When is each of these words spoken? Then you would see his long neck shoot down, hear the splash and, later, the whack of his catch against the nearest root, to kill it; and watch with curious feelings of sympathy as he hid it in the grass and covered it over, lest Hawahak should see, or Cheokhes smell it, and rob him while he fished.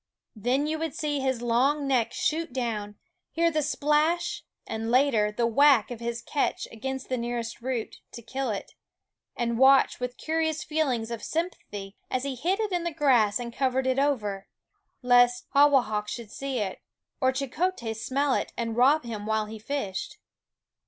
Then 0.35 0.65
you 0.65 0.79
would 0.79 0.95
see 0.95 1.19
his 1.19 1.43
long 1.43 1.87
neck 1.87 2.11
shoot 2.11 2.51
down, 2.51 2.95
hear 3.29 3.51
the 3.51 3.61
splash 3.61 4.43
and, 4.65 4.89
later, 4.89 5.31
the 5.31 5.45
whack 5.45 5.91
of 5.91 5.99
his 5.99 6.23
catch 6.23 6.67
against 6.71 7.07
the 7.07 7.19
nearest 7.19 7.61
root, 7.61 7.97
to 8.13 8.23
kill 8.23 8.49
it; 8.49 8.73
and 9.35 9.59
watch 9.59 9.99
with 9.99 10.17
curious 10.17 10.63
feelings 10.63 11.11
of 11.11 11.21
sympathy 11.23 11.97
as 12.09 12.23
he 12.23 12.33
hid 12.33 12.59
it 12.59 12.71
in 12.71 12.83
the 12.83 12.91
grass 12.91 13.37
and 13.39 13.53
covered 13.53 13.85
it 13.85 13.99
over, 13.99 14.47
lest 15.03 15.45
Hawahak 15.53 16.07
should 16.07 16.31
see, 16.31 16.67
or 17.21 17.31
Cheokhes 17.31 18.03
smell 18.03 18.33
it, 18.33 18.53
and 18.57 18.75
rob 18.75 19.03
him 19.03 19.27
while 19.27 19.45
he 19.45 19.59
fished. 19.59 20.17